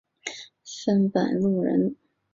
[0.83, 1.95] 范百禄人。